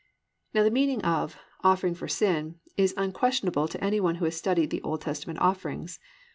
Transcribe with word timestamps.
"+ 0.27 0.53
Now 0.55 0.63
the 0.63 0.71
meaning 0.71 1.03
of 1.03 1.37
"offering 1.63 1.93
for 1.93 2.07
sin" 2.07 2.59
is 2.75 2.95
unquestionable 2.97 3.67
to 3.67 3.83
any 3.83 3.99
one 3.99 4.15
who 4.15 4.25
has 4.25 4.35
studied 4.35 4.71
the 4.71 4.81
Old 4.81 5.01
Testament 5.01 5.37
offerings. 5.37 5.99